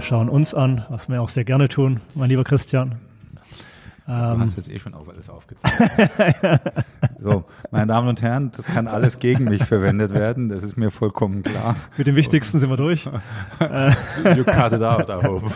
[0.00, 2.94] Wir schauen uns an, was wir auch sehr gerne tun, mein lieber Christian.
[4.06, 6.10] Du hast jetzt eh schon auf alles aufgezeigt.
[7.20, 10.90] so, meine Damen und Herren, das kann alles gegen mich verwendet werden, das ist mir
[10.90, 11.76] vollkommen klar.
[11.98, 13.04] Mit dem Wichtigsten sind wir durch.
[14.34, 15.50] you cut it out, I hope.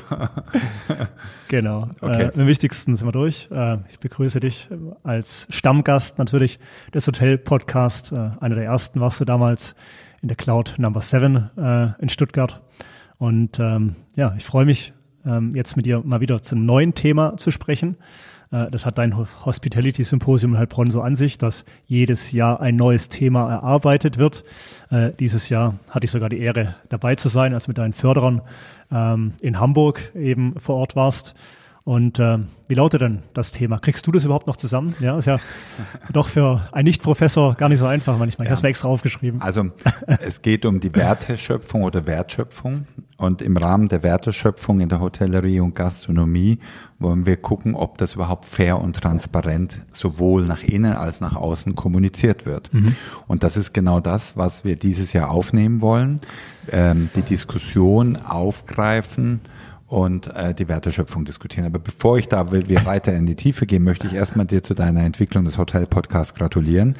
[1.48, 2.24] genau, okay.
[2.24, 3.48] äh, mit dem Wichtigsten sind wir durch.
[3.50, 4.68] Äh, ich begrüße dich
[5.04, 6.58] als Stammgast natürlich
[6.92, 8.12] des Hotel-Podcast.
[8.12, 9.74] Äh, einer der ersten warst du damals
[10.20, 12.60] in der Cloud Number 7 äh, in Stuttgart.
[13.18, 14.92] Und ähm, ja, ich freue mich,
[15.24, 17.96] ähm, jetzt mit dir mal wieder zum neuen Thema zu sprechen.
[18.50, 22.76] Äh, das hat dein Hospitality Symposium in Heilbronn so an sich, dass jedes Jahr ein
[22.76, 24.44] neues Thema erarbeitet wird.
[24.90, 28.42] Äh, dieses Jahr hatte ich sogar die Ehre, dabei zu sein, als mit deinen Förderern
[28.92, 31.34] ähm, in Hamburg eben vor Ort warst.
[31.84, 33.78] Und äh, wie lautet denn das Thema?
[33.78, 34.94] Kriegst du das überhaupt noch zusammen?
[35.00, 35.38] Ja, ist ja
[36.14, 38.46] doch für einen Nicht-Professor gar nicht so einfach manchmal.
[38.46, 38.52] Ich ja.
[38.52, 39.42] habe es mir extra aufgeschrieben.
[39.42, 39.66] Also
[40.20, 42.86] es geht um die Werteschöpfung oder Wertschöpfung.
[43.18, 46.58] Und im Rahmen der Werteschöpfung in der Hotellerie und Gastronomie
[46.98, 51.74] wollen wir gucken, ob das überhaupt fair und transparent sowohl nach innen als nach außen
[51.74, 52.72] kommuniziert wird.
[52.72, 52.96] Mhm.
[53.28, 56.22] Und das ist genau das, was wir dieses Jahr aufnehmen wollen.
[56.72, 59.40] Ähm, die Diskussion aufgreifen
[59.94, 61.66] und äh, die Werteschöpfung diskutieren.
[61.66, 64.60] Aber bevor ich da will, wir weiter in die Tiefe gehen, möchte ich erstmal dir
[64.60, 66.94] zu deiner Entwicklung des Hotel-Podcasts gratulieren.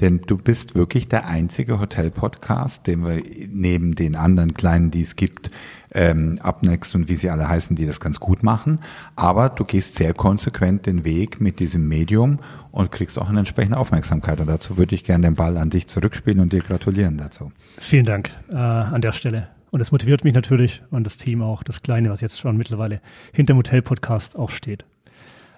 [0.00, 5.14] Denn du bist wirklich der einzige Hotel-Podcast, den wir neben den anderen kleinen, die es
[5.14, 5.52] gibt,
[5.94, 8.80] ähm, Upnext und wie sie alle heißen, die das ganz gut machen.
[9.14, 12.40] Aber du gehst sehr konsequent den Weg mit diesem Medium
[12.72, 14.40] und kriegst auch eine entsprechende Aufmerksamkeit.
[14.40, 17.52] Und dazu würde ich gerne den Ball an dich zurückspielen und dir gratulieren dazu.
[17.78, 19.59] Vielen Dank äh, an der Stelle.
[19.70, 23.00] Und es motiviert mich natürlich und das Team auch, das Kleine, was jetzt schon mittlerweile
[23.32, 24.84] hinter dem Hotel-Podcast auch steht.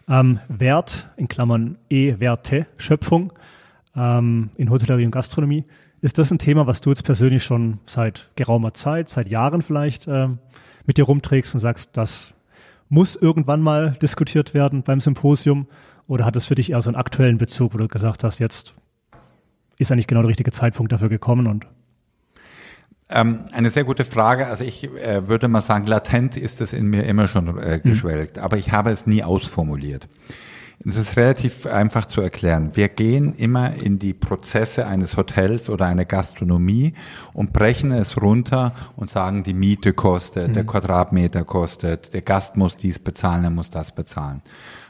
[0.09, 3.33] Ähm, Wert, in Klammern E-Werte, Schöpfung
[3.97, 5.65] ähm, in Hotellerie und Gastronomie.
[6.01, 10.09] Ist das ein Thema, was du jetzt persönlich schon seit geraumer Zeit, seit Jahren vielleicht
[10.09, 10.39] ähm,
[10.85, 12.35] mit dir rumträgst und sagst, das
[12.89, 15.67] muss irgendwann mal diskutiert werden beim Symposium?
[16.09, 18.75] Oder hat es für dich eher so einen aktuellen Bezug, wo du gesagt hast, jetzt
[19.79, 21.67] ist eigentlich genau der richtige Zeitpunkt dafür gekommen und
[23.12, 24.46] ähm, eine sehr gute Frage.
[24.46, 27.90] Also ich äh, würde mal sagen, latent ist es in mir immer schon äh, mhm.
[27.90, 28.42] geschwelgt, mhm.
[28.42, 30.08] aber ich habe es nie ausformuliert.
[30.84, 32.73] Es ist relativ einfach zu erklären.
[32.74, 36.95] Wir gehen immer in die Prozesse eines Hotels oder einer Gastronomie
[37.33, 40.52] und brechen es runter und sagen, die Miete kostet, mhm.
[40.55, 44.42] der Quadratmeter kostet, der Gast muss dies bezahlen, er muss das bezahlen.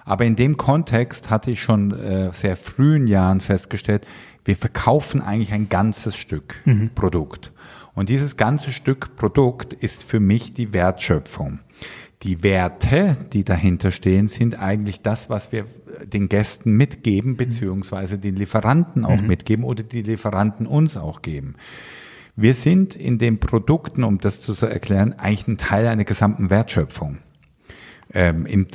[0.05, 4.07] Aber in dem Kontext hatte ich schon äh, sehr frühen Jahren festgestellt,
[4.45, 6.91] wir verkaufen eigentlich ein ganzes Stück mhm.
[6.95, 7.53] Produkt.
[7.95, 11.61] Und dieses ganze Stück Produkt ist für mich die Wertschöpfung.
[12.23, 15.67] Die Werte, die dahinter stehen, sind eigentlich das, was wir
[16.05, 19.27] den Gästen mitgeben, beziehungsweise den Lieferanten auch mhm.
[19.27, 21.57] mitgeben oder die Lieferanten uns auch geben.
[22.37, 27.19] Wir sind in den Produkten, um das zu erklären, eigentlich ein Teil einer gesamten Wertschöpfung.
[28.15, 28.67] Ähm, in,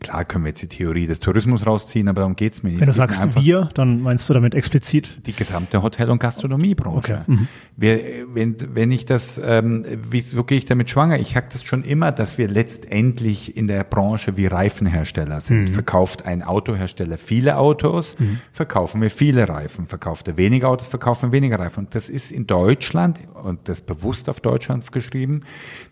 [0.00, 2.80] klar können wir jetzt die Theorie des Tourismus rausziehen, aber darum geht's mir nicht.
[2.80, 5.26] Wenn du sagst wir, dann meinst du damit explizit?
[5.26, 6.96] Die gesamte Hotel- und Gastronomiebranche.
[6.96, 7.18] Okay.
[7.26, 7.48] Mhm.
[7.76, 8.00] Wir,
[8.34, 11.18] wenn, wenn ich das, ähm, wie, so gehe ich damit schwanger?
[11.18, 15.64] Ich hack das schon immer, dass wir letztendlich in der Branche wie Reifenhersteller sind.
[15.64, 15.74] Mhm.
[15.74, 18.40] Verkauft ein Autohersteller viele Autos, mhm.
[18.52, 19.86] verkaufen wir viele Reifen.
[19.86, 21.86] Verkauft er weniger Autos, verkaufen wir weniger Reifen.
[21.86, 25.42] Und das ist in Deutschland, und das bewusst auf Deutschland geschrieben,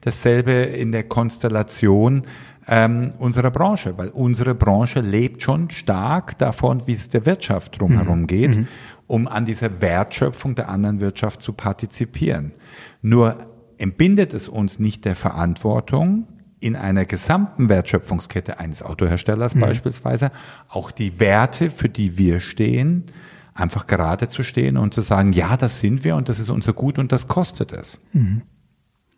[0.01, 2.23] dasselbe in der Konstellation,
[2.69, 8.23] ähm, unserer Branche, weil unsere Branche lebt schon stark davon, wie es der Wirtschaft drumherum
[8.23, 8.27] mhm.
[8.27, 8.69] geht, mhm.
[9.07, 12.53] um an dieser Wertschöpfung der anderen Wirtschaft zu partizipieren.
[13.03, 13.37] Nur
[13.79, 16.27] entbindet es uns nicht der Verantwortung,
[16.59, 19.61] in einer gesamten Wertschöpfungskette eines Autoherstellers mhm.
[19.61, 20.31] beispielsweise
[20.69, 23.05] auch die Werte, für die wir stehen,
[23.55, 26.73] einfach gerade zu stehen und zu sagen, ja, das sind wir und das ist unser
[26.73, 27.99] Gut und das kostet es.
[28.13, 28.43] Mhm.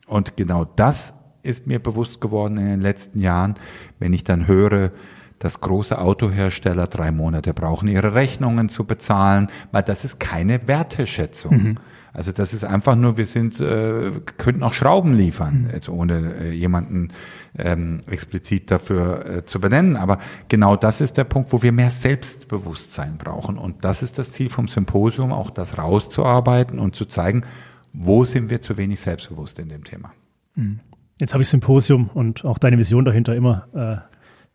[0.07, 3.55] Und genau das ist mir bewusst geworden in den letzten Jahren,
[3.99, 4.93] wenn ich dann höre,
[5.39, 11.57] dass große Autohersteller drei Monate brauchen, ihre Rechnungen zu bezahlen, weil das ist keine Werteschätzung.
[11.57, 11.79] Mhm.
[12.13, 15.71] Also das ist einfach nur, wir sind, äh, könnten auch Schrauben liefern, mhm.
[15.73, 17.09] jetzt ohne äh, jemanden
[17.57, 19.97] ähm, explizit dafür äh, zu benennen.
[19.97, 20.19] Aber
[20.49, 23.57] genau das ist der Punkt, wo wir mehr Selbstbewusstsein brauchen.
[23.57, 27.45] Und das ist das Ziel vom Symposium, auch das rauszuarbeiten und zu zeigen,
[27.93, 30.13] wo sind wir zu wenig selbstbewusst in dem Thema.
[30.57, 30.81] Mhm.
[31.19, 33.97] Jetzt habe ich Symposium und auch deine Vision dahinter immer äh,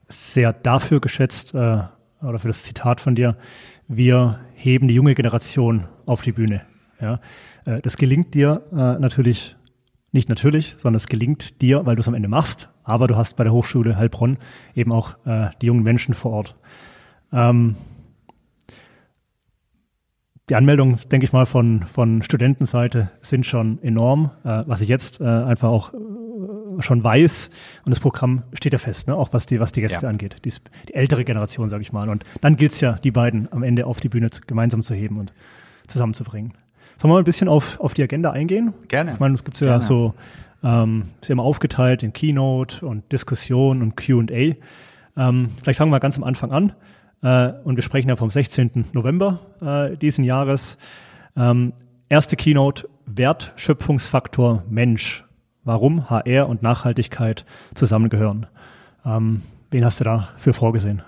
[0.08, 1.82] sehr dafür geschätzt, äh,
[2.22, 3.36] oder für das Zitat von dir,
[3.90, 6.62] wir heben die junge Generation auf die Bühne.
[7.02, 7.20] Ja?
[7.66, 9.58] Äh, das gelingt dir äh, natürlich,
[10.14, 13.36] nicht natürlich, sondern es gelingt dir, weil du es am Ende machst, aber du hast
[13.36, 14.38] bei der Hochschule Heilbronn
[14.74, 16.56] eben auch äh, die jungen Menschen vor Ort.
[17.34, 17.76] Ähm,
[20.50, 24.32] die Anmeldungen, denke ich mal, von, von Studentenseite sind schon enorm.
[24.44, 25.94] Äh, was ich jetzt äh, einfach auch
[26.80, 27.50] schon weiß
[27.86, 29.16] und das Programm steht ja fest, ne?
[29.16, 30.10] auch was die, was die Gäste ja.
[30.10, 30.38] angeht.
[30.44, 30.52] Die,
[30.90, 32.10] die, ältere Generation, sage ich mal.
[32.10, 34.94] Und dann gilt es ja, die beiden am Ende auf die Bühne zu, gemeinsam zu
[34.94, 35.34] heben und
[35.88, 36.54] zusammenzubringen.
[36.98, 38.74] Sollen wir mal ein bisschen auf, auf die Agenda eingehen?
[38.88, 39.14] Gerne.
[39.14, 39.84] Ich meine, es gibt ja Gerne.
[39.84, 40.14] so,
[40.64, 44.56] ähm, ist ja immer aufgeteilt in Keynote und Diskussion und QA.
[45.16, 46.74] Ähm, vielleicht fangen wir ganz am Anfang an.
[47.24, 48.86] Äh, und wir sprechen ja vom 16.
[48.94, 50.78] November äh, diesen Jahres.
[51.36, 51.74] Ähm,
[52.10, 55.24] erste Keynote, Wertschöpfungsfaktor Mensch.
[55.64, 58.48] Warum HR und Nachhaltigkeit zusammengehören.
[59.06, 61.02] Ähm, wen hast du da für vorgesehen?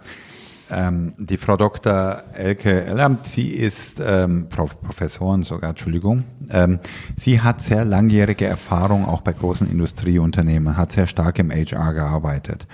[0.71, 2.23] Ähm, die Frau Dr.
[2.33, 6.23] Elke Ellamt, sie ist ähm, Professorin sogar, Entschuldigung.
[6.49, 6.79] Ähm,
[7.15, 12.65] sie hat sehr langjährige Erfahrung auch bei großen Industrieunternehmen, hat sehr stark im HR gearbeitet.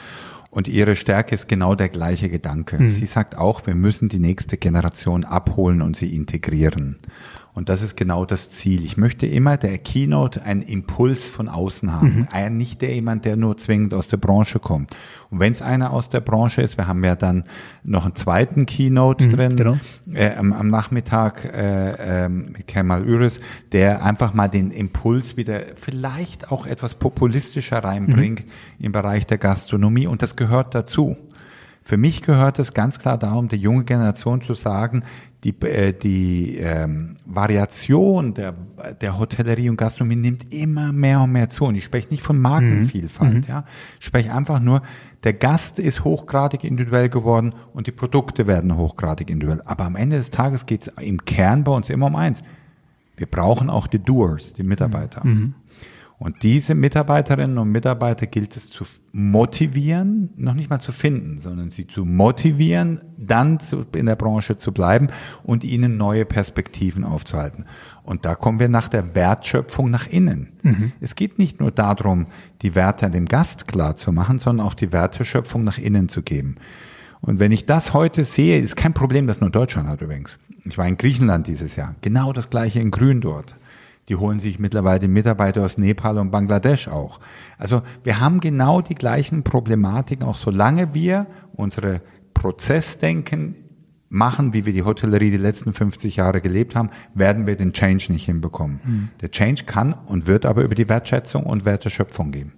[0.51, 2.77] Und ihre Stärke ist genau der gleiche Gedanke.
[2.77, 2.91] Mhm.
[2.91, 6.99] Sie sagt auch, wir müssen die nächste Generation abholen und sie integrieren.
[7.53, 8.83] Und das ist genau das Ziel.
[8.85, 12.27] Ich möchte immer der Keynote einen Impuls von außen haben.
[12.31, 12.57] Mhm.
[12.57, 14.95] Nicht der jemand, der nur zwingend aus der Branche kommt.
[15.29, 17.43] Und wenn es einer aus der Branche ist, wir haben ja dann
[17.83, 19.77] noch einen zweiten Keynote mhm, drin genau.
[20.13, 23.41] äh, am, am, Nachmittag äh, äh, mit Kemal Üres,
[23.73, 28.85] der einfach mal den Impuls wieder vielleicht auch etwas populistischer reinbringt mhm.
[28.85, 30.07] im Bereich der Gastronomie.
[30.07, 31.17] Und das gehört dazu.
[31.83, 35.03] Für mich gehört es ganz klar darum, der junge Generation zu sagen,
[35.43, 38.53] die, äh, die ähm, Variation der,
[39.01, 41.65] der Hotellerie und Gastronomie nimmt immer mehr und mehr zu.
[41.65, 43.49] Und ich spreche nicht von Markenvielfalt, mhm.
[43.49, 43.65] ja.
[43.99, 44.81] Ich spreche einfach nur,
[45.23, 49.61] der Gast ist hochgradig individuell geworden und die Produkte werden hochgradig individuell.
[49.65, 52.43] Aber am Ende des Tages geht es im Kern bei uns immer um eins.
[53.17, 55.25] Wir brauchen auch die Doers, die Mitarbeiter.
[55.25, 55.53] Mhm.
[56.21, 61.71] Und diese Mitarbeiterinnen und Mitarbeiter gilt es zu motivieren, noch nicht mal zu finden, sondern
[61.71, 65.07] sie zu motivieren, dann zu, in der Branche zu bleiben
[65.41, 67.65] und ihnen neue Perspektiven aufzuhalten.
[68.03, 70.49] Und da kommen wir nach der Wertschöpfung nach innen.
[70.61, 70.91] Mhm.
[71.01, 72.27] Es geht nicht nur darum,
[72.61, 76.57] die Werte dem Gast klar zu machen, sondern auch die Werteschöpfung nach innen zu geben.
[77.21, 80.37] Und wenn ich das heute sehe, ist kein Problem, das nur Deutschland hat übrigens.
[80.65, 81.95] Ich war in Griechenland dieses Jahr.
[82.01, 83.55] Genau das gleiche in Grün dort.
[84.09, 87.19] Die holen sich mittlerweile Mitarbeiter aus Nepal und Bangladesch auch.
[87.57, 92.01] Also wir haben genau die gleichen Problematiken, auch solange wir unsere
[92.33, 93.55] Prozessdenken
[94.09, 98.11] machen, wie wir die Hotellerie die letzten 50 Jahre gelebt haben, werden wir den Change
[98.11, 98.81] nicht hinbekommen.
[98.83, 99.09] Mhm.
[99.21, 102.51] Der Change kann und wird aber über die Wertschätzung und Werteschöpfung gehen.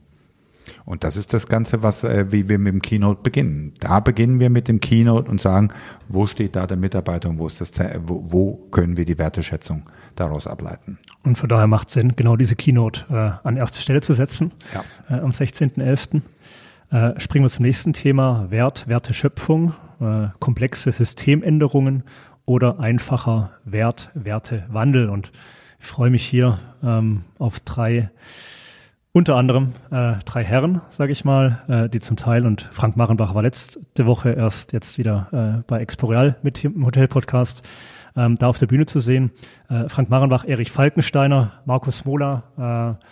[0.85, 3.73] Und das ist das Ganze, was, äh, wie wir mit dem Keynote beginnen.
[3.79, 5.69] Da beginnen wir mit dem Keynote und sagen,
[6.07, 7.71] wo steht da der Mitarbeiter und wo ist das,
[8.05, 9.83] wo, wo können wir die Werteschätzung
[10.15, 10.99] daraus ableiten.
[11.23, 14.51] Und von daher macht es Sinn, genau diese Keynote äh, an erste Stelle zu setzen
[14.73, 14.83] ja.
[15.09, 16.21] äh, am 16.11.
[16.91, 22.03] Äh, springen wir zum nächsten Thema, Wert, Werteschöpfung, äh, komplexe Systemänderungen
[22.45, 25.09] oder einfacher Wert, Wertewandel.
[25.09, 25.31] Und
[25.79, 28.11] ich freue mich hier ähm, auf drei
[29.15, 33.35] unter anderem äh, drei Herren, sage ich mal, äh, die zum Teil und Frank Marenbach
[33.35, 35.27] war letzte Woche erst jetzt wieder
[35.59, 37.61] äh, bei Exporeal mit im Hotel-Podcast
[38.15, 39.31] ähm, da auf der Bühne zu sehen.
[39.69, 43.05] Äh, Frank Marenbach, Erich Falkensteiner, Markus Smola, äh,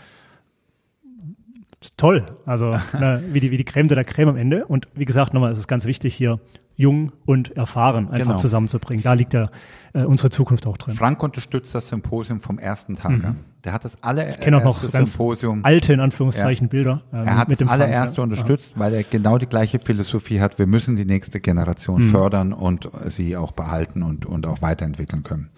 [1.98, 2.26] toll.
[2.46, 4.66] Also ne, wie, die, wie die Creme de la Creme am Ende.
[4.66, 6.40] Und wie gesagt, nochmal, es ist ganz wichtig hier,
[6.76, 8.38] jung und erfahren einfach genau.
[8.38, 9.04] zusammenzubringen.
[9.04, 9.50] Da liegt ja
[9.94, 10.96] äh, unsere Zukunft auch drin.
[10.96, 13.12] Frank unterstützt das Symposium vom ersten Tag.
[13.12, 13.36] Mhm.
[13.64, 15.64] Der hat das allererste auch noch Symposium.
[15.64, 16.70] alte, in Anführungszeichen, ja.
[16.70, 17.02] Bilder.
[17.14, 18.80] Äh, er hat das allererste Frank, unterstützt, ja.
[18.80, 20.58] weil er genau die gleiche Philosophie hat.
[20.58, 22.10] Wir müssen die nächste Generation mhm.
[22.10, 25.50] fördern und sie auch behalten und, und auch weiterentwickeln können.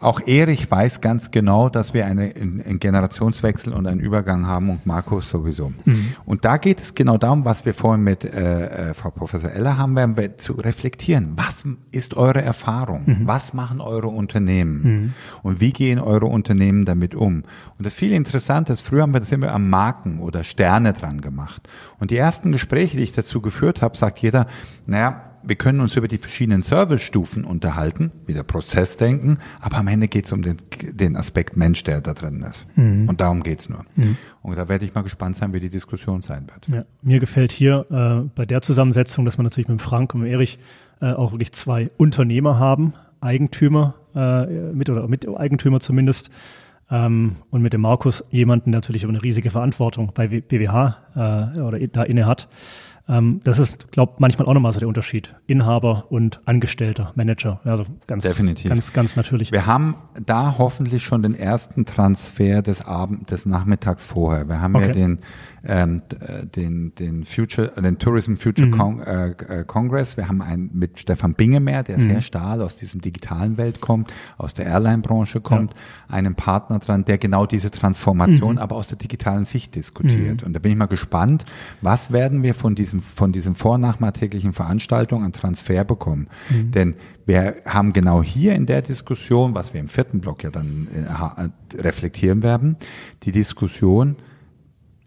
[0.00, 4.86] Auch Erich weiß ganz genau, dass wir eine, einen Generationswechsel und einen Übergang haben und
[4.86, 5.74] Markus sowieso.
[5.84, 6.14] Mhm.
[6.24, 9.76] Und da geht es genau darum, was wir vorhin mit äh, äh, Frau Professor Eller
[9.76, 11.32] haben, werden wir zu reflektieren.
[11.36, 13.02] Was ist eure Erfahrung?
[13.04, 13.26] Mhm.
[13.26, 14.82] Was machen eure Unternehmen?
[14.82, 15.12] Mhm.
[15.42, 17.44] Und wie gehen eure Unternehmen damit um?
[17.76, 21.20] Und das viel Interessante ist, früher haben wir das immer am Marken oder Sterne dran
[21.20, 21.68] gemacht.
[21.98, 24.46] Und die ersten Gespräche, die ich dazu geführt habe, sagt jeder,
[24.86, 30.26] naja, wir können uns über die verschiedenen Servicestufen unterhalten, wieder Prozessdenken, aber am Ende geht
[30.26, 32.66] es um den, den Aspekt Mensch, der da drin ist.
[32.76, 33.08] Mhm.
[33.08, 33.84] Und darum geht's nur.
[33.96, 34.16] Mhm.
[34.42, 36.68] Und da werde ich mal gespannt sein, wie die Diskussion sein wird.
[36.68, 40.32] Ja, mir gefällt hier äh, bei der Zusammensetzung, dass wir natürlich mit Frank und mit
[40.32, 40.58] Erich
[41.00, 46.30] äh, auch wirklich zwei Unternehmer haben, Eigentümer äh, mit oder mit Eigentümer zumindest.
[46.90, 51.78] Ähm, und mit dem Markus jemanden, der natürlich eine riesige Verantwortung bei BWH äh, oder
[51.86, 52.48] da inne hat.
[53.10, 55.34] Ähm, das ist, glaube manchmal auch nochmal so der Unterschied.
[55.48, 57.60] Inhaber und Angestellter, Manager.
[57.64, 58.70] Also ganz, Definitiv.
[58.70, 59.50] ganz, ganz natürlich.
[59.50, 64.48] Wir haben da hoffentlich schon den ersten Transfer des Abend, des Nachmittags vorher.
[64.48, 64.86] Wir haben okay.
[64.86, 65.18] ja den,
[65.64, 66.02] ähm,
[66.54, 68.78] den, den Future, den Tourism Future mhm.
[68.78, 70.16] Con äh, äh, Congress.
[70.16, 72.02] Wir haben einen mit Stefan Bingemer, der mhm.
[72.02, 76.14] sehr stahl aus diesem digitalen Welt kommt, aus der Airline-Branche kommt, ja.
[76.14, 78.58] einen Partner dran, der genau diese Transformation, mhm.
[78.58, 80.42] aber aus der digitalen Sicht diskutiert.
[80.42, 80.46] Mhm.
[80.46, 81.44] Und da bin ich mal gespannt,
[81.80, 86.28] was werden wir von diesem, von diesem vornachmittäglichen Veranstaltung an Transfer bekommen?
[86.48, 86.70] Mhm.
[86.72, 90.88] Denn wir haben genau hier in der Diskussion, was wir im vierten Block ja dann
[90.92, 92.76] äh, reflektieren werden,
[93.22, 94.16] die Diskussion,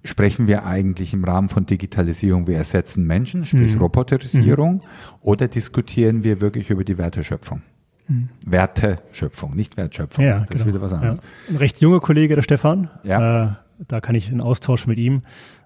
[0.04, 3.82] sprechen wir eigentlich im Rahmen von Digitalisierung, wir ersetzen Menschen, sprich mhm.
[3.82, 4.82] Roboterisierung, mhm.
[5.22, 7.62] oder diskutieren wir wirklich über die Werteschöpfung?
[8.08, 8.30] Mhm.
[8.46, 10.26] Werteschöpfung, nicht Wertschöpfung.
[10.26, 10.60] Ja, das genau.
[10.60, 11.20] ist wieder was anderes.
[11.20, 11.54] Ja.
[11.54, 12.90] Ein recht junger Kollege, der Stefan.
[13.04, 13.44] Ja.
[13.44, 13.56] Äh,
[13.88, 15.24] da kann ich einen Austausch mit ihm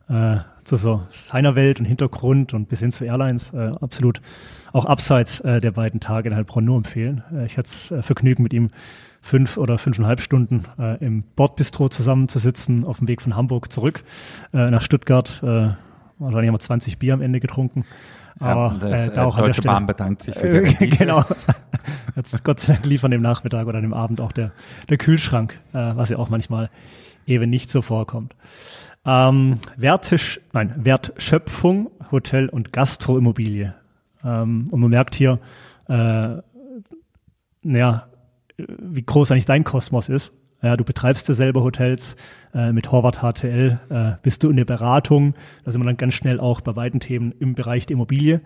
[0.10, 4.22] äh, zu so seiner Welt und Hintergrund und bis hin zu Airlines äh, absolut
[4.74, 7.24] auch abseits äh, der beiden Tage in Heilbronn nur empfehlen.
[7.34, 8.70] Äh, ich hatte das äh, Vergnügen mit ihm
[9.28, 14.04] fünf oder fünfeinhalb Stunden äh, im Bordbistro zusammenzusitzen, auf dem Weg von Hamburg zurück
[14.54, 15.42] äh, nach Stuttgart.
[15.44, 15.76] Äh,
[16.18, 17.86] wahrscheinlich haben wir 20 Bier am Ende getrunken.
[18.40, 20.98] Aber ja, das, äh, da auch Deutsche Bahn bedankt sich für die Rendite.
[20.98, 21.24] Genau.
[22.16, 24.52] Jetzt Gott sei Dank liefern dem Nachmittag oder dem Abend auch der,
[24.90, 26.70] der Kühlschrank, äh, was ja auch manchmal
[27.26, 28.34] eben nicht so vorkommt.
[29.06, 33.76] Ähm, Wertisch, nein, Wertschöpfung, Hotel und Gastroimmobilie.
[34.24, 35.40] Ähm, und man merkt hier,
[35.90, 36.38] äh,
[37.64, 38.08] naja,
[38.90, 40.34] wie groß eigentlich dein Kosmos ist.
[40.62, 42.16] Ja, du betreibst ja selber Hotels
[42.54, 45.36] äh, mit Horvath HTL, äh, bist du in der Beratung.
[45.64, 48.42] Da sind wir dann ganz schnell auch bei weiten Themen im Bereich der Immobilie.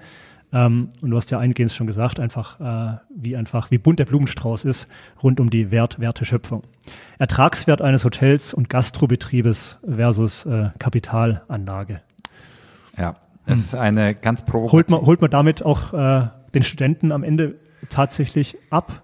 [0.54, 4.06] Ähm, und du hast ja eingehend schon gesagt, einfach äh, wie einfach wie bunt der
[4.06, 4.88] Blumenstrauß ist
[5.24, 6.64] rund um die Wert Werteschöpfung.
[7.20, 12.02] Ertragswert eines Hotels und Gastrobetriebes versus äh, Kapitalanlage.
[12.98, 13.64] Ja, das hm.
[13.64, 14.72] ist eine ganz provokative.
[14.74, 17.56] Holt man, holt man damit auch äh, den Studenten am Ende
[17.90, 19.04] tatsächlich ab?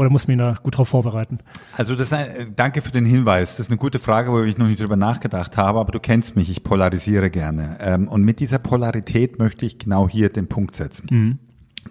[0.00, 1.40] Oder muss man ihn da gut darauf vorbereiten?
[1.74, 3.50] Also das ein, danke für den Hinweis.
[3.50, 6.36] Das ist eine gute Frage, wo ich noch nicht drüber nachgedacht habe, aber du kennst
[6.36, 7.76] mich, ich polarisiere gerne.
[7.80, 11.06] Ähm, und mit dieser Polarität möchte ich genau hier den Punkt setzen.
[11.10, 11.38] Mhm.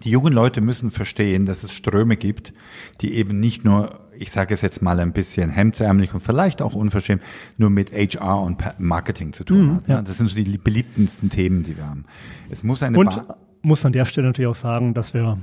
[0.02, 2.52] Die jungen Leute müssen verstehen, dass es Ströme gibt,
[3.00, 6.74] die eben nicht nur, ich sage es jetzt mal ein bisschen hemdsärmlich und vielleicht auch
[6.74, 7.22] unverschämt,
[7.58, 9.88] nur mit HR und Marketing zu tun mhm, hat.
[9.88, 10.02] Ja.
[10.02, 12.06] Das sind so die beliebtesten Themen, die wir haben.
[12.50, 15.38] Es muss eine und ba muss an der Stelle natürlich auch sagen, dass wir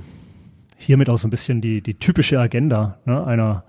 [0.78, 3.64] hiermit auch so ein bisschen die, die typische Agenda ne, einer,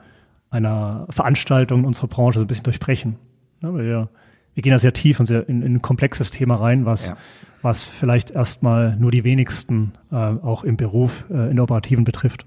[0.50, 3.18] einer Veranstaltung unserer Branche so ein bisschen durchbrechen.
[3.62, 4.10] Ne, wir,
[4.54, 7.18] wir gehen da sehr tief und sehr in, in ein komplexes Thema rein, was, ja.
[7.62, 12.46] was vielleicht erstmal nur die wenigsten äh, auch im Beruf, äh, in der Operativen betrifft.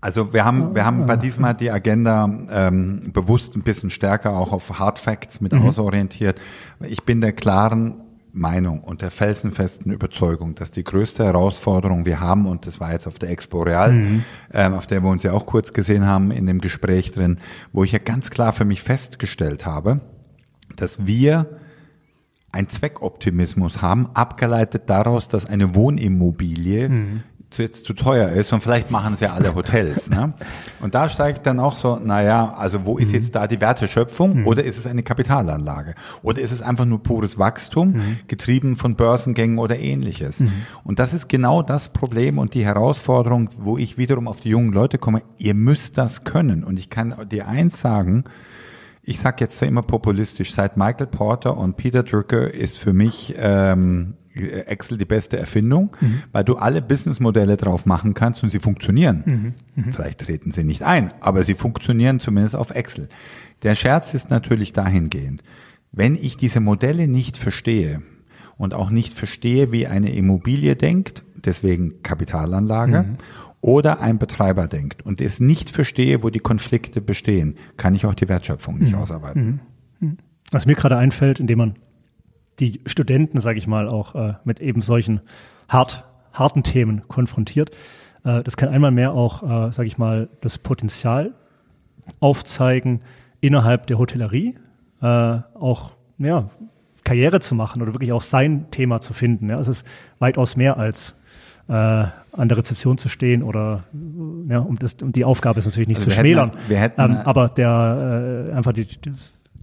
[0.00, 4.36] Also wir haben, wir haben bei diesem Mal die Agenda ähm, bewusst ein bisschen stärker
[4.36, 5.66] auch auf Hard Facts mit mhm.
[5.66, 6.40] ausorientiert.
[6.86, 7.94] Ich bin der klaren
[8.32, 13.06] Meinung und der felsenfesten Überzeugung, dass die größte Herausforderung wir haben, und das war jetzt
[13.06, 14.24] auf der Expo Real, mhm.
[14.52, 17.38] ähm, auf der wir uns ja auch kurz gesehen haben in dem Gespräch drin,
[17.72, 20.00] wo ich ja ganz klar für mich festgestellt habe,
[20.76, 21.58] dass wir
[22.52, 27.22] ein Zweckoptimismus haben, abgeleitet daraus, dass eine Wohnimmobilie mhm
[27.56, 30.10] jetzt zu teuer ist und vielleicht machen es ja alle Hotels.
[30.10, 30.34] ne?
[30.80, 33.14] Und da steigt dann auch so, naja, also wo ist mhm.
[33.14, 34.46] jetzt da die Werteschöpfung mhm.
[34.46, 38.18] oder ist es eine Kapitalanlage oder ist es einfach nur pures Wachstum, mhm.
[38.28, 40.40] getrieben von Börsengängen oder ähnliches.
[40.40, 40.52] Mhm.
[40.84, 44.72] Und das ist genau das Problem und die Herausforderung, wo ich wiederum auf die jungen
[44.72, 46.62] Leute komme, ihr müsst das können.
[46.62, 48.24] Und ich kann dir eins sagen,
[49.02, 54.18] ich sag jetzt immer populistisch, seit Michael Porter und Peter Drucker ist für mich ähm,
[54.38, 56.22] Excel die beste Erfindung, mhm.
[56.32, 59.22] weil du alle Businessmodelle drauf machen kannst und sie funktionieren.
[59.24, 59.82] Mhm.
[59.84, 59.90] Mhm.
[59.92, 63.08] Vielleicht treten sie nicht ein, aber sie funktionieren zumindest auf Excel.
[63.62, 65.42] Der Scherz ist natürlich dahingehend,
[65.92, 68.02] wenn ich diese Modelle nicht verstehe
[68.56, 73.16] und auch nicht verstehe, wie eine Immobilie denkt, deswegen Kapitalanlage, mhm.
[73.60, 78.14] oder ein Betreiber denkt und es nicht verstehe, wo die Konflikte bestehen, kann ich auch
[78.14, 78.98] die Wertschöpfung nicht mhm.
[78.98, 79.60] ausarbeiten.
[80.00, 80.18] Mhm.
[80.50, 81.74] Was mir gerade einfällt, indem man
[82.60, 85.20] die Studenten, sage ich mal, auch äh, mit eben solchen
[85.68, 87.70] hart, harten Themen konfrontiert.
[88.24, 91.32] Äh, das kann einmal mehr auch, äh, sage ich mal, das Potenzial
[92.20, 93.00] aufzeigen,
[93.40, 94.56] innerhalb der Hotellerie
[95.00, 96.50] äh, auch ja,
[97.04, 99.48] Karriere zu machen oder wirklich auch sein Thema zu finden.
[99.50, 99.60] Ja.
[99.60, 99.86] Es ist
[100.18, 101.14] weitaus mehr als
[101.68, 103.84] äh, an der Rezeption zu stehen oder
[104.48, 106.50] ja, um, das, um die Aufgabe ist natürlich nicht also zu schmälern.
[106.50, 109.12] Hätten, wir hätten, ähm, aber der äh, einfach die, die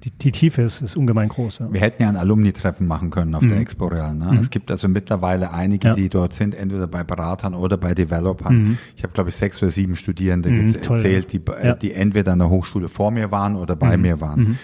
[0.05, 1.59] die, die Tiefe ist, ist ungemein groß.
[1.59, 1.73] Ja.
[1.73, 3.49] Wir hätten ja ein Alumni-Treffen machen können auf mhm.
[3.49, 4.15] der Expo Real.
[4.15, 4.33] Ne?
[4.33, 4.37] Mhm.
[4.37, 5.93] Es gibt also mittlerweile einige, ja.
[5.95, 8.57] die dort sind, entweder bei Beratern oder bei Developern.
[8.57, 8.77] Mhm.
[8.95, 11.73] Ich habe, glaube ich, sechs oder sieben Studierende mhm, erzählt, die, ja.
[11.73, 14.03] die entweder an der Hochschule vor mir waren oder bei mhm.
[14.03, 14.39] mir waren.
[14.41, 14.57] Mhm.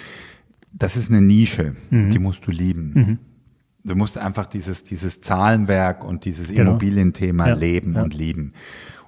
[0.73, 3.19] Das ist eine Nische, die musst du lieben.
[3.83, 6.71] Du musst einfach dieses, dieses Zahlenwerk und dieses genau.
[6.71, 7.55] Immobilienthema ja.
[7.55, 8.53] leben und lieben.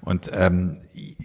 [0.02, 0.78] Und ähm,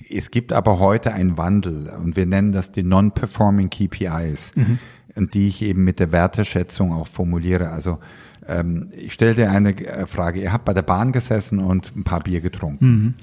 [0.08, 4.78] es gibt aber heute einen Wandel und wir nennen das die Non-Performing KPIs, mhm.
[5.18, 7.68] Und die ich eben mit der Werteschätzung auch formuliere.
[7.68, 7.98] Also
[8.46, 10.40] ähm, ich stelle dir eine äh, Frage.
[10.40, 12.86] Ihr habt bei der Bahn gesessen und ein paar Bier getrunken.
[12.86, 13.14] Mhm.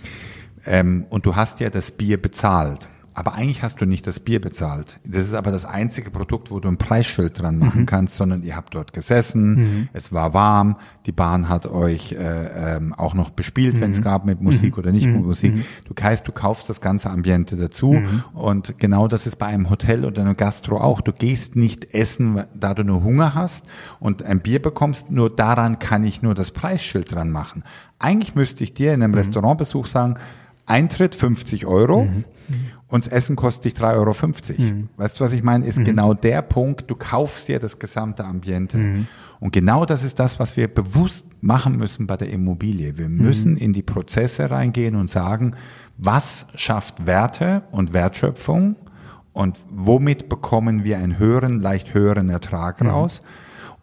[0.65, 4.41] Ähm, und du hast ja das Bier bezahlt aber eigentlich hast du nicht das Bier
[4.41, 4.99] bezahlt.
[5.05, 7.85] Das ist aber das einzige Produkt, wo du ein Preisschild dran machen mhm.
[7.85, 9.89] kannst, sondern ihr habt dort gesessen, mhm.
[9.93, 13.81] es war warm, die Bahn hat euch äh, ähm, auch noch bespielt, mhm.
[13.81, 14.79] wenn es gab mit Musik mhm.
[14.79, 15.27] oder nicht mit mhm.
[15.27, 15.55] Musik.
[15.55, 15.63] Mhm.
[15.85, 17.97] Du heißt, du kaufst das ganze Ambiente dazu
[18.33, 20.99] und genau das ist bei einem Hotel oder einem Gastro auch.
[20.99, 23.63] Du gehst nicht essen, da du nur Hunger hast
[24.01, 27.63] und ein Bier bekommst, nur daran kann ich nur das Preisschild dran machen.
[27.97, 30.15] Eigentlich müsste ich dir in einem Restaurantbesuch sagen,
[30.65, 32.09] Eintritt 50 Euro
[32.87, 34.61] und das Essen kostet dich 3,50 Euro.
[34.61, 34.89] Mhm.
[34.97, 35.65] Weißt du, was ich meine?
[35.65, 35.85] Ist mhm.
[35.85, 38.77] genau der Punkt, du kaufst dir das gesamte Ambiente.
[38.77, 39.07] Mhm.
[39.39, 42.97] Und genau das ist das, was wir bewusst machen müssen bei der Immobilie.
[42.97, 43.57] Wir müssen mhm.
[43.57, 45.55] in die Prozesse reingehen und sagen,
[45.97, 48.75] was schafft Werte und Wertschöpfung
[49.33, 52.89] und womit bekommen wir einen höheren, leicht höheren Ertrag mhm.
[52.89, 53.21] raus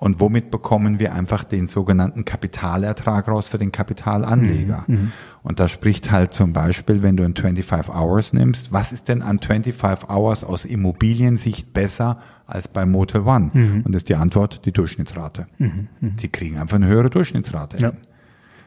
[0.02, 4.82] und womit bekommen wir einfach den sogenannten Kapitalertrag raus für den Kapitalanleger.
[4.88, 4.94] Mhm.
[4.94, 5.12] mhm.
[5.44, 9.23] Und da spricht halt zum Beispiel, wenn du ein 25 Hours nimmst, was ist denn
[9.23, 13.50] an 25 Hours aus Immobiliensicht besser als bei Motel One?
[13.52, 13.82] Mhm.
[13.85, 15.47] Und das ist die Antwort, die Durchschnittsrate.
[15.59, 15.88] Mhm.
[16.00, 16.12] Mhm.
[16.16, 17.76] Sie kriegen einfach eine höhere Durchschnittsrate.
[17.76, 17.92] Ja.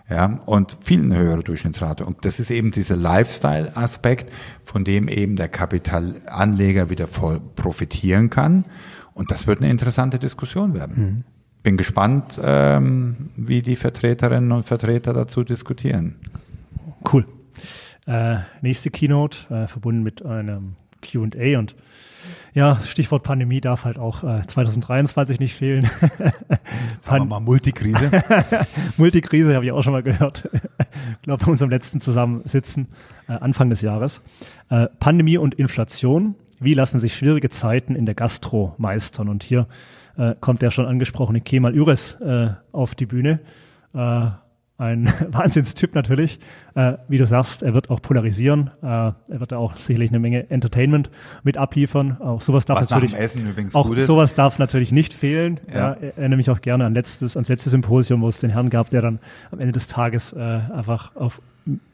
[0.10, 2.06] Ja, und viel eine höhere Durchschnittsrate.
[2.06, 4.32] Und das ist eben dieser Lifestyle-Aspekt,
[4.63, 8.63] von dem eben der Kapitalanleger wieder voll profitieren kann.
[9.15, 10.95] Und das wird eine interessante Diskussion werden.
[10.98, 11.24] Mhm.
[11.63, 16.17] Bin gespannt, ähm, wie die Vertreterinnen und Vertreter dazu diskutieren.
[17.12, 17.25] Cool.
[18.05, 21.75] Äh, nächste Keynote, äh, verbunden mit einem QA und
[22.53, 25.89] ja, Stichwort Pandemie darf halt auch äh, 2023 nicht fehlen.
[27.01, 28.10] Sagen wir mal Multikrise.
[28.98, 30.50] Multikrise habe ich auch schon mal gehört.
[30.53, 32.88] ich glaube, bei unserem letzten Zusammensitzen
[33.27, 34.22] äh, Anfang des Jahres.
[34.69, 36.36] Äh, Pandemie und Inflation.
[36.59, 39.29] Wie lassen sich schwierige Zeiten in der Gastro meistern?
[39.29, 39.67] Und hier
[40.17, 43.39] äh, kommt der schon angesprochene Kemal Üres äh, auf die Bühne.
[43.93, 44.27] Äh,
[44.77, 46.39] ein Wahnsinnstyp natürlich.
[46.75, 48.71] Äh, wie du sagst, er wird auch polarisieren.
[48.81, 51.09] Äh, er wird auch sicherlich eine Menge Entertainment
[51.43, 52.17] mit abliefern.
[52.19, 53.15] Auch sowas darf Was natürlich
[53.74, 55.59] auch sowas darf natürlich nicht fehlen.
[55.74, 55.94] Ja.
[55.94, 58.89] er erinnere mich auch gerne an letztes, ans letzte Symposium, wo es den Herrn gab,
[58.89, 59.20] der dann
[59.51, 61.41] am Ende des Tages äh, einfach auf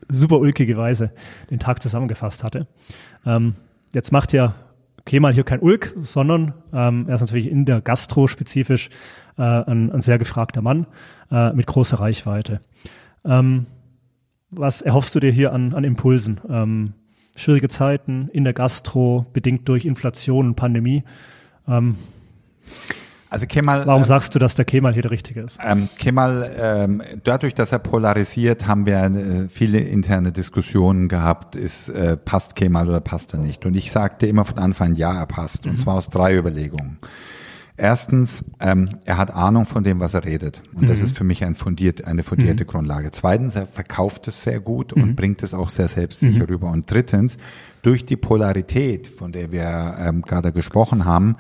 [0.10, 1.12] super ulkige Weise
[1.50, 2.68] den Tag zusammengefasst hatte.
[3.26, 3.56] Ähm,
[3.94, 4.56] jetzt macht ja
[5.06, 8.90] Kemal hier kein Ulk, sondern ähm, er ist natürlich in der Gastro spezifisch
[9.38, 10.86] äh, ein, ein sehr gefragter Mann
[11.32, 12.62] äh, mit großer Reichweite.
[13.26, 13.66] Ähm,
[14.52, 16.40] was erhoffst du dir hier an, an Impulsen?
[16.48, 16.94] Ähm,
[17.36, 21.04] schwierige Zeiten in der Gastro, bedingt durch Inflation und Pandemie.
[21.68, 21.96] Ähm,
[23.32, 23.88] also Kemal.
[23.88, 25.58] Warum äh, sagst du, dass der Kemal hier der Richtige ist?
[25.66, 31.56] Ähm, Kemal, ähm, dadurch, dass er polarisiert, haben wir äh, viele interne Diskussionen gehabt.
[31.56, 33.66] Ist äh, passt Kemal oder passt er nicht?
[33.66, 35.66] Und ich sagte immer von Anfang an, ja, er passt.
[35.66, 35.78] Und mhm.
[35.78, 37.00] zwar aus drei Überlegungen.
[37.78, 40.62] Erstens, ähm, er hat Ahnung von dem, was er redet.
[40.76, 40.88] Und mhm.
[40.88, 42.68] das ist für mich ein fundiert, eine fundierte mhm.
[42.68, 43.12] Grundlage.
[43.12, 45.04] Zweitens, er verkauft es sehr gut mhm.
[45.04, 46.50] und bringt es auch sehr selbstsicher mhm.
[46.50, 46.70] rüber.
[46.70, 47.38] Und drittens,
[47.82, 51.38] durch die Polarität, von der wir ähm, gerade gesprochen haben,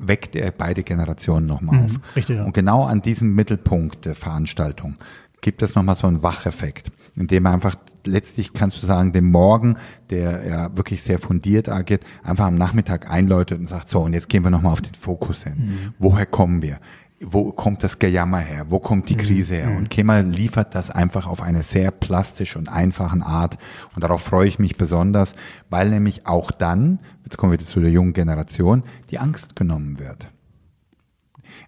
[0.00, 1.84] weckt er beide Generationen nochmal mhm.
[1.84, 2.16] auf.
[2.16, 2.44] Richtig, ja.
[2.44, 4.96] Und genau an diesem Mittelpunkt der Veranstaltung
[5.40, 9.76] gibt es nochmal so einen Wacheffekt, indem er einfach letztlich kannst du sagen, dem Morgen,
[10.10, 14.28] der ja wirklich sehr fundiert agiert, einfach am Nachmittag einläutet und sagt, so, und jetzt
[14.28, 15.54] gehen wir nochmal auf den Fokus hin.
[15.56, 15.94] Mhm.
[15.98, 16.78] Woher kommen wir?
[17.22, 18.66] Wo kommt das Gejammer her?
[18.70, 19.18] Wo kommt die mhm.
[19.18, 19.68] Krise her?
[19.68, 19.76] Mhm.
[19.76, 23.58] Und Kemal liefert das einfach auf eine sehr plastische und einfachen Art.
[23.94, 25.36] Und darauf freue ich mich besonders,
[25.68, 30.28] weil nämlich auch dann, jetzt kommen wir zu der jungen Generation, die Angst genommen wird.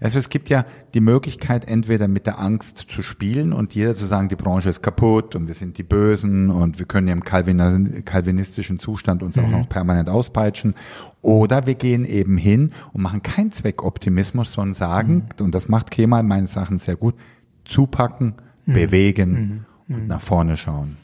[0.03, 4.05] Also es gibt ja die Möglichkeit, entweder mit der Angst zu spielen und jeder zu
[4.05, 7.23] sagen, die Branche ist kaputt und wir sind die Bösen und wir können ja im
[7.23, 9.45] kalvinistischen Zustand uns mhm.
[9.45, 10.75] auch noch permanent auspeitschen.
[11.21, 15.45] Oder wir gehen eben hin und machen keinen Zweckoptimismus, sondern sagen, mhm.
[15.45, 17.15] und das macht Kemal meines Sachen sehr gut,
[17.65, 18.35] zupacken,
[18.67, 18.73] mhm.
[18.73, 19.95] bewegen mhm.
[19.95, 20.97] und nach vorne schauen.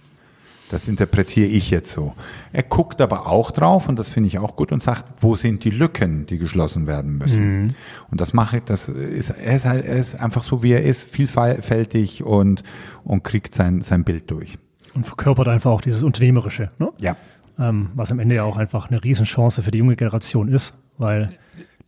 [0.71, 2.15] Das interpretiere ich jetzt so.
[2.53, 5.65] Er guckt aber auch drauf, und das finde ich auch gut, und sagt, wo sind
[5.65, 7.63] die Lücken, die geschlossen werden müssen.
[7.63, 7.69] Mhm.
[8.11, 10.83] Und das mache ich, das ist, er ist halt, er ist einfach so, wie er
[10.83, 12.63] ist, vielfältig und,
[13.05, 14.59] und kriegt sein, sein Bild durch.
[14.95, 16.91] Und verkörpert einfach auch dieses Unternehmerische, ne?
[16.99, 17.17] Ja.
[17.59, 21.31] Ähm, was am Ende ja auch einfach eine Riesenchance für die junge Generation ist, weil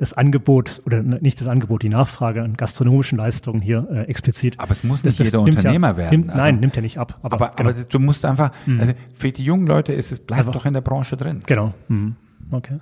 [0.00, 4.58] das Angebot oder nicht das Angebot, die Nachfrage an gastronomischen Leistungen hier äh, explizit.
[4.58, 6.10] Aber es muss nicht das, jeder Unternehmer ja, werden.
[6.20, 7.18] Nimmt, also, nein, nimmt er nicht ab.
[7.22, 7.70] Aber, aber, genau.
[7.70, 8.80] aber du musst einfach, mhm.
[8.80, 11.40] also für die jungen Leute ist es, bleibt doch in der Branche drin.
[11.46, 11.74] Genau.
[11.88, 12.16] Mhm.
[12.50, 12.80] Okay.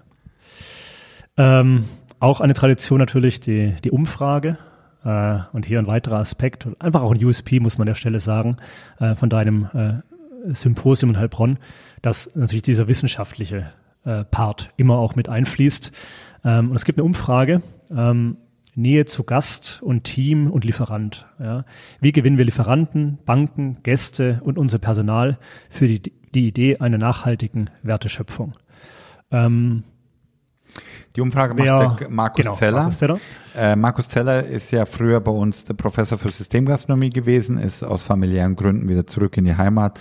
[1.37, 1.85] Ähm,
[2.21, 4.51] auch eine Tradition natürlich die, die Umfrage.
[4.51, 4.69] Äh,
[5.09, 8.21] äh, und hier ein weiterer Aspekt, einfach auch ein USP, muss man an der Stelle
[8.21, 8.57] sagen,
[8.99, 11.59] äh, von deinem äh, Symposium in Heilbronn,
[12.03, 13.71] dass natürlich dieser wissenschaftliche
[14.05, 15.93] äh, Part immer auch mit einfließt.
[16.45, 18.37] Ähm, und es gibt eine Umfrage, ähm,
[18.75, 21.27] Nähe zu Gast und Team und Lieferant.
[21.41, 21.65] Ja.
[22.01, 26.01] Wie gewinnen wir Lieferanten, Banken, Gäste und unser Personal für die,
[26.35, 28.53] die Idee einer nachhaltigen Werteschöpfung?
[29.33, 29.83] Ähm,
[31.17, 32.81] die Umfrage macht wer, der Markus genau, Zeller.
[32.83, 33.19] Markus Zeller.
[33.57, 38.05] Äh, Markus Zeller ist ja früher bei uns der Professor für Systemgastronomie gewesen, ist aus
[38.05, 39.99] familiären Gründen wieder zurück in die Heimat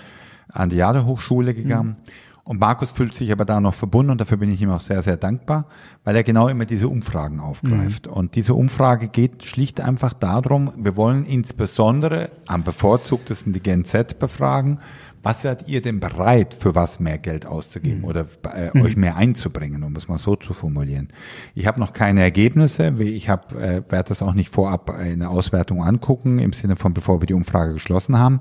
[0.49, 1.97] an die Jade Hochschule gegangen.
[1.99, 2.11] Mhm.
[2.47, 5.01] Und Markus fühlt sich aber da noch verbunden und dafür bin ich ihm auch sehr,
[5.01, 5.65] sehr dankbar,
[6.05, 8.07] weil er genau immer diese Umfragen aufgreift.
[8.07, 8.13] Mhm.
[8.13, 14.17] Und diese Umfrage geht schlicht einfach darum, wir wollen insbesondere am bevorzugtesten die Gen Z
[14.19, 14.79] befragen.
[15.23, 18.05] Was seid ihr denn bereit, für was mehr Geld auszugeben mhm.
[18.05, 18.81] oder äh, mhm.
[18.83, 21.09] euch mehr einzubringen, um es mal so zu formulieren?
[21.53, 22.93] Ich habe noch keine Ergebnisse.
[22.99, 27.21] Ich habe äh, werde das auch nicht vorab eine Auswertung angucken im Sinne von bevor
[27.21, 28.39] wir die Umfrage geschlossen haben.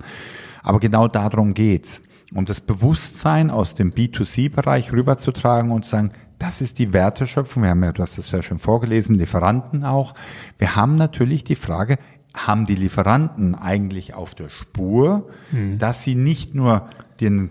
[0.62, 2.02] Aber genau darum geht's
[2.34, 7.62] um das Bewusstsein aus dem B2C-Bereich rüberzutragen und zu sagen, das ist die Werteschöpfung.
[7.62, 10.14] Wir haben ja, du hast das ja schon vorgelesen, Lieferanten auch.
[10.58, 11.98] Wir haben natürlich die Frage,
[12.34, 15.78] haben die Lieferanten eigentlich auf der Spur, mhm.
[15.78, 16.86] dass sie nicht nur
[17.20, 17.50] den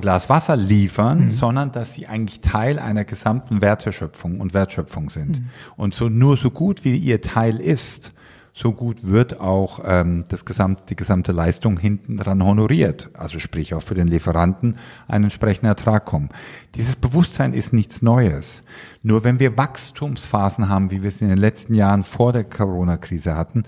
[0.00, 1.30] Glas Wasser liefern, mhm.
[1.30, 5.40] sondern dass sie eigentlich Teil einer gesamten Werteschöpfung und Wertschöpfung sind.
[5.40, 5.48] Mhm.
[5.76, 8.12] Und so nur so gut wie ihr Teil ist,
[8.58, 13.08] so gut wird auch ähm, das gesamte, die gesamte Leistung hinten dran honoriert.
[13.14, 16.30] Also sprich auch für den Lieferanten ein entsprechender Ertrag kommen.
[16.74, 18.64] Dieses Bewusstsein ist nichts Neues.
[19.04, 23.36] Nur wenn wir Wachstumsphasen haben, wie wir es in den letzten Jahren vor der Corona-Krise
[23.36, 23.62] hatten,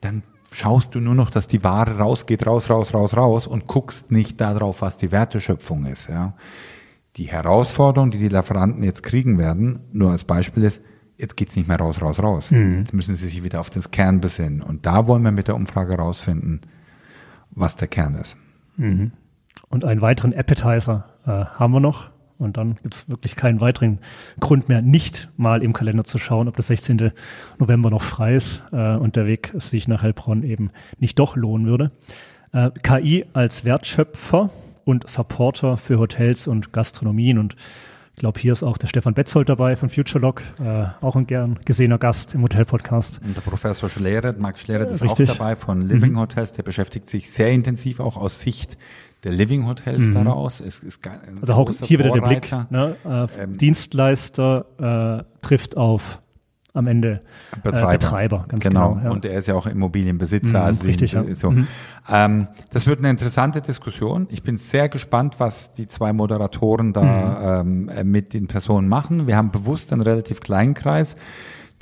[0.00, 4.10] dann schaust du nur noch, dass die Ware rausgeht, raus, raus, raus, raus und guckst
[4.10, 6.08] nicht darauf, was die Werteschöpfung ist.
[6.08, 6.32] Ja.
[7.16, 10.80] Die Herausforderung, die die Lieferanten jetzt kriegen werden, nur als Beispiel ist,
[11.16, 12.50] jetzt geht's nicht mehr raus, raus, raus.
[12.50, 12.80] Mhm.
[12.80, 14.62] Jetzt müssen sie sich wieder auf das Kern besinnen.
[14.62, 16.60] Und da wollen wir mit der Umfrage rausfinden,
[17.50, 18.36] was der Kern ist.
[18.76, 19.12] Mhm.
[19.68, 22.10] Und einen weiteren Appetizer äh, haben wir noch.
[22.38, 24.00] Und dann gibt's wirklich keinen weiteren
[24.40, 27.12] Grund mehr, nicht mal im Kalender zu schauen, ob der 16.
[27.58, 31.66] November noch frei ist äh, und der Weg sich nach Heilbronn eben nicht doch lohnen
[31.68, 31.92] würde.
[32.52, 34.50] Äh, KI als Wertschöpfer
[34.84, 37.54] und Supporter für Hotels und Gastronomien und
[38.22, 41.98] glaube, hier ist auch der Stefan Betzold dabei von FutureLog, äh, auch ein gern gesehener
[41.98, 43.20] Gast im Hotel-Podcast.
[43.24, 45.28] Und der Professor Schleret, Max Schleret ist Richtig.
[45.28, 46.20] auch dabei von Living mhm.
[46.20, 48.78] Hotels, der beschäftigt sich sehr intensiv auch aus Sicht
[49.24, 50.14] der Living Hotels mhm.
[50.14, 50.60] daraus.
[50.60, 51.00] Es ist
[51.40, 52.54] also auch hier wieder der Blick.
[52.70, 52.94] Ne?
[53.04, 56.21] Äh, ähm, Dienstleister äh, trifft auf
[56.74, 57.20] am Ende
[57.62, 58.94] Betreiber, äh, Betreiber ganz genau.
[58.94, 59.10] genau ja.
[59.10, 60.58] Und er ist ja auch Immobilienbesitzer.
[60.58, 61.22] Mhm, also richtig, ja.
[61.34, 61.50] so.
[61.50, 61.66] Mhm.
[62.08, 64.26] Ähm, das wird eine interessante Diskussion.
[64.30, 67.90] Ich bin sehr gespannt, was die zwei Moderatoren da mhm.
[67.90, 69.26] ähm, mit den Personen machen.
[69.26, 71.16] Wir haben bewusst einen relativ kleinen Kreis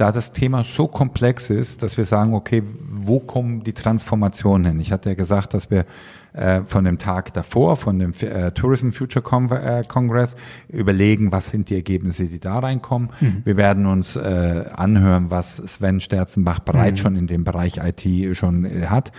[0.01, 4.81] da das Thema so komplex ist, dass wir sagen, okay, wo kommen die Transformationen hin?
[4.81, 5.85] Ich hatte ja gesagt, dass wir
[6.33, 10.37] äh, von dem Tag davor, von dem äh, Tourism Future Con äh, Congress,
[10.69, 13.11] überlegen, was sind die Ergebnisse, die da reinkommen.
[13.21, 13.43] Mhm.
[13.45, 17.03] Wir werden uns anhören, was Sven Sterzenbach bereits mhm.
[17.03, 19.13] schon in dem Bereich IT schon hat.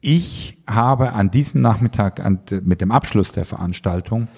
[0.00, 4.28] Ich habe an diesem Nachmittag an, mit dem Abschluss der Veranstaltung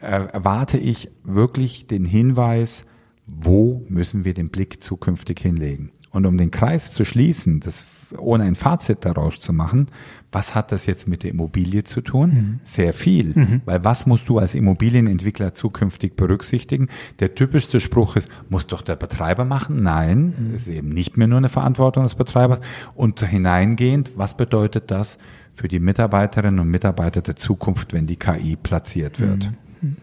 [0.00, 2.86] erwarte ich wirklich den Hinweis,
[3.28, 5.92] wo müssen wir den Blick zukünftig hinlegen?
[6.10, 7.86] Und um den Kreis zu schließen, das
[8.16, 9.88] ohne ein Fazit daraus zu machen,
[10.32, 12.30] was hat das jetzt mit der Immobilie zu tun?
[12.30, 12.60] Mhm.
[12.64, 13.32] Sehr viel.
[13.34, 13.62] Mhm.
[13.64, 16.88] Weil was musst du als Immobilienentwickler zukünftig berücksichtigen?
[17.18, 19.82] Der typischste Spruch ist, muss doch der Betreiber machen?
[19.82, 20.54] Nein, mhm.
[20.54, 22.60] ist eben nicht mehr nur eine Verantwortung des Betreibers.
[22.94, 25.18] Und hineingehend, was bedeutet das
[25.54, 29.50] für die Mitarbeiterinnen und Mitarbeiter der Zukunft, wenn die KI platziert wird?
[29.80, 29.96] Mhm.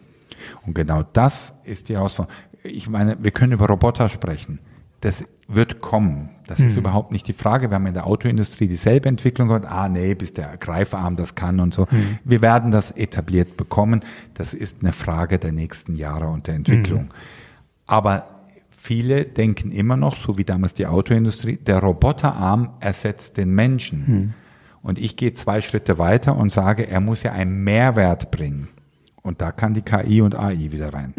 [0.65, 2.35] Und genau das ist die Herausforderung.
[2.65, 4.59] Ich meine, wir können über Roboter sprechen.
[5.01, 6.29] Das wird kommen.
[6.47, 6.67] Das mhm.
[6.67, 7.69] ist überhaupt nicht die Frage.
[7.69, 9.65] Wir haben in der Autoindustrie dieselbe Entwicklung gehabt.
[9.65, 11.87] Ah, nee, bis der Greifarm das kann und so.
[11.91, 12.19] Mhm.
[12.23, 14.01] Wir werden das etabliert bekommen.
[14.33, 17.03] Das ist eine Frage der nächsten Jahre und der Entwicklung.
[17.03, 17.09] Mhm.
[17.85, 18.25] Aber
[18.71, 24.03] viele denken immer noch, so wie damals die Autoindustrie, der Roboterarm ersetzt den Menschen.
[24.07, 24.33] Mhm.
[24.81, 28.69] Und ich gehe zwei Schritte weiter und sage, er muss ja einen Mehrwert bringen.
[29.23, 31.13] Und da kann die KI und AI wieder rein.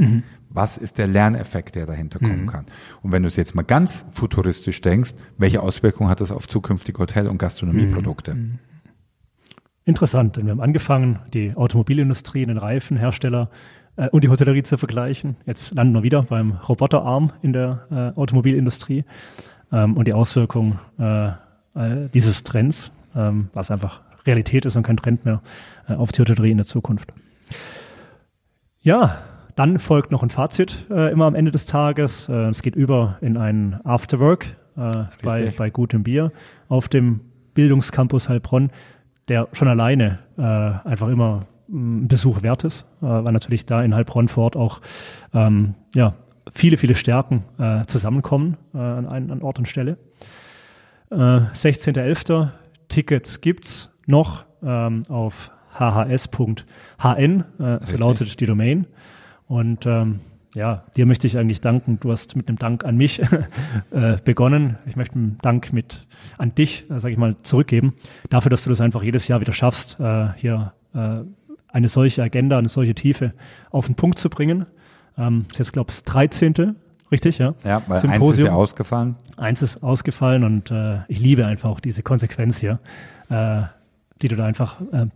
[0.56, 0.60] Mhm.
[0.60, 2.46] Was ist der Lerneffekt, der dahinter kommen mhm.
[2.46, 2.66] kann?
[3.02, 6.98] Und wenn du es jetzt mal ganz futuristisch denkst, welche Auswirkungen hat das auf zukünftige
[6.98, 8.34] Hotel- und Gastronomieprodukte?
[8.34, 8.58] Mhm.
[9.84, 13.50] Interessant, denn wir haben angefangen, die Automobilindustrie, den Reifenhersteller
[13.94, 15.36] äh, und die Hotellerie zu vergleichen.
[15.46, 19.04] Jetzt landen wir wieder beim Roboterarm in der äh, Automobilindustrie
[19.70, 24.96] ähm, und die Auswirkungen äh, äh dieses Trends, ähm, was einfach Realität ist und kein
[24.96, 25.40] Trend mehr,
[25.88, 27.12] äh, auf die Hotellerie in der Zukunft.
[28.82, 29.18] Ja,
[29.56, 32.28] dann folgt noch ein Fazit äh, immer am Ende des Tages.
[32.28, 34.56] Äh, es geht über in ein Afterwork.
[34.76, 36.30] äh, bei, bei gutem Bier
[36.68, 37.20] auf dem
[37.54, 38.70] Bildungscampus Heilbronn,
[39.28, 43.94] der schon alleine äh, einfach immer ein Besuch wert ist, äh, weil natürlich da in
[43.94, 44.80] Heilbronn vor Ort auch
[45.32, 46.14] ähm, ja,
[46.52, 49.96] viele, viele Stärken äh, zusammenkommen äh, an, an Ort und Stelle.
[51.10, 52.50] Äh, 16.11.
[52.88, 58.86] Tickets gibt's noch ähm, auf hhs.hn, äh, so lautet die Domain.
[59.46, 60.20] Und ähm,
[60.54, 62.00] ja, dir möchte ich eigentlich danken.
[62.00, 63.20] Du hast mit einem Dank an mich
[63.90, 64.78] äh, begonnen.
[64.86, 66.06] Ich möchte einen Dank mit
[66.38, 67.94] an dich, äh, sage ich mal, zurückgeben.
[68.30, 71.20] Dafür, dass du das einfach jedes Jahr wieder schaffst, äh, hier äh,
[71.68, 73.34] eine solche Agenda, eine solche Tiefe
[73.70, 74.66] auf den Punkt zu bringen.
[75.18, 76.76] Ähm, ist jetzt, glaube ich, das 13.
[77.12, 77.54] Richtig, ja?
[77.64, 78.28] Ja, weil Symposium.
[78.28, 79.16] eins ist ja ausgefallen.
[79.36, 82.80] Eins ist ausgefallen und äh, ich liebe einfach auch diese Konsequenz hier,
[83.28, 83.62] äh,
[84.22, 85.10] die du da einfach äh, an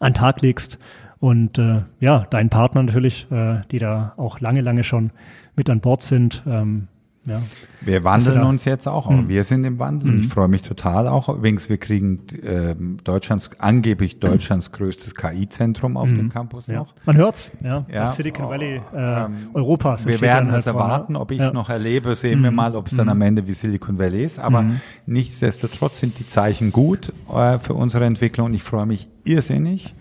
[0.00, 0.78] den Tag legst.
[1.24, 5.10] Und äh, ja, deinen Partner natürlich, äh, die da auch lange, lange schon
[5.56, 6.42] mit an Bord sind.
[6.46, 6.88] Ähm,
[7.24, 7.40] ja.
[7.80, 9.08] Wir wandeln uns jetzt auch.
[9.08, 9.26] Mhm.
[9.26, 10.12] Wir sind im Wandel.
[10.12, 10.20] Mhm.
[10.20, 11.30] Ich freue mich total auch.
[11.30, 16.14] Übrigens, wir kriegen äh, Deutschlands, angeblich Deutschlands größtes KI-Zentrum auf mhm.
[16.16, 16.80] dem Campus ja.
[16.80, 16.94] noch.
[17.06, 17.86] Man hört's, ja.
[17.90, 18.02] ja.
[18.02, 20.04] Das Silicon Valley äh, ähm, Europas.
[20.04, 21.16] Wir werden es halt erwarten.
[21.16, 21.52] Ob ich es ja.
[21.54, 23.22] noch erlebe, sehen wir mal, ob es dann am.
[23.22, 24.38] Ende wie Silicon Valley ist.
[24.38, 24.66] Aber
[25.06, 28.48] nichtsdestotrotz sind die Zeichen gut äh, für unsere Entwicklung.
[28.48, 29.94] Und ich freue mich irrsinnig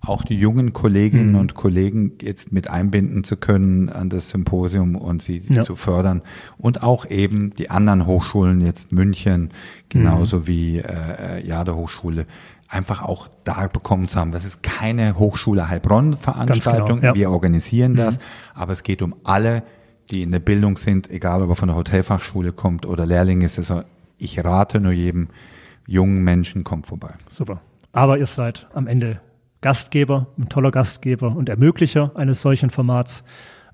[0.00, 1.38] auch die jungen Kolleginnen mhm.
[1.38, 5.62] und Kollegen jetzt mit einbinden zu können an das Symposium und sie ja.
[5.62, 6.22] zu fördern
[6.58, 9.50] und auch eben die anderen Hochschulen jetzt München
[9.88, 10.46] genauso mhm.
[10.46, 12.26] wie äh, äh Jade Hochschule
[12.68, 14.32] einfach auch da bekommen zu haben.
[14.32, 17.00] Das ist keine Hochschule Heilbronn Veranstaltung.
[17.00, 17.14] Genau, ja.
[17.14, 17.96] Wir organisieren mhm.
[17.96, 18.18] das,
[18.54, 19.62] aber es geht um alle,
[20.10, 23.58] die in der Bildung sind, egal ob er von der Hotelfachschule kommt oder Lehrling ist.
[23.58, 23.82] Also
[24.18, 25.28] ich rate nur jedem
[25.86, 27.14] jungen Menschen, kommt vorbei.
[27.26, 27.60] Super.
[27.92, 29.20] Aber ihr seid am Ende
[29.66, 33.24] Gastgeber, ein toller Gastgeber und Ermöglicher eines solchen Formats.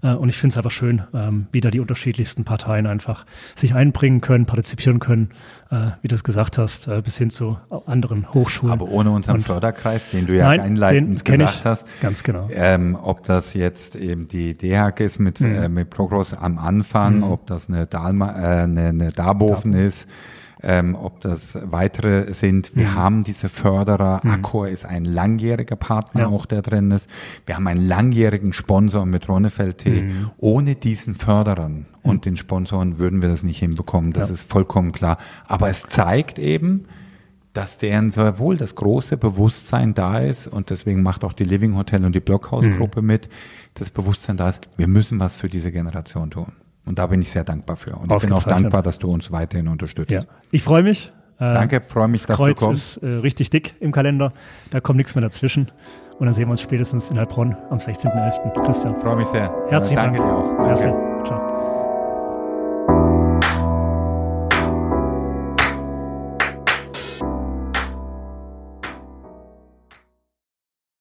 [0.02, 3.74] Äh, und ich finde es einfach schön, ähm, wie da die unterschiedlichsten Parteien einfach sich
[3.74, 5.32] einbringen können, partizipieren können,
[5.70, 8.72] äh, wie du es gesagt hast, äh, bis hin zu anderen Hochschulen.
[8.72, 11.86] Aber ohne unseren und Förderkreis, den du ja nein, einleitend gesagt ich, hast.
[12.00, 12.48] Ganz genau.
[12.50, 15.54] Ähm, ob das jetzt eben die DHAG ist mit, mhm.
[15.54, 17.24] äh, mit Progress am Anfang, mhm.
[17.24, 19.74] ob das eine, Dalma, äh, eine, eine Darboven Darboven.
[19.74, 20.08] ist
[20.62, 22.74] ähm, ob das weitere sind.
[22.74, 22.94] Wir mhm.
[22.94, 24.20] haben diese Förderer.
[24.22, 24.30] Mhm.
[24.30, 26.26] Accor ist ein langjähriger Partner ja.
[26.28, 27.08] auch, der drin ist.
[27.46, 30.02] Wir haben einen langjährigen Sponsor mit Ronnefeld T.
[30.02, 30.30] Mhm.
[30.38, 32.20] Ohne diesen Förderern und mhm.
[32.20, 34.12] den Sponsoren würden wir das nicht hinbekommen.
[34.12, 34.34] Das ja.
[34.34, 35.18] ist vollkommen klar.
[35.46, 36.86] Aber es zeigt eben,
[37.52, 41.76] dass deren sehr wohl das große Bewusstsein da ist und deswegen macht auch die Living
[41.76, 43.06] Hotel und die Blockhaus-Gruppe mhm.
[43.06, 43.28] mit,
[43.74, 46.52] das Bewusstsein da ist, wir müssen was für diese Generation tun.
[46.84, 47.94] Und da bin ich sehr dankbar für.
[47.94, 50.10] Und ich bin auch dankbar, dass du uns weiterhin unterstützt.
[50.10, 50.22] Ja.
[50.50, 51.12] Ich freue mich.
[51.38, 52.96] Äh, Danke, freue mich, dass Kreuz du kommst.
[52.98, 54.32] ist äh, richtig dick im Kalender.
[54.70, 55.70] Da kommt nichts mehr dazwischen.
[56.18, 58.64] Und dann sehen wir uns spätestens in Heilbronn am 16.11.
[58.64, 58.94] Christian.
[59.00, 59.52] Freue mich sehr.
[59.68, 60.16] Herzlichen Dank.
[60.16, 60.56] Danke dir auch.
[60.56, 61.61] Danke.